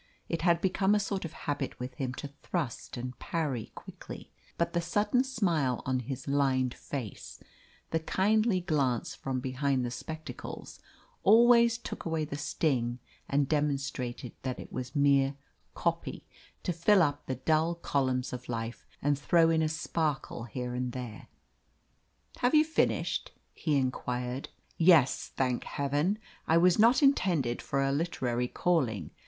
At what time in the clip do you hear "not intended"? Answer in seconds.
26.79-27.61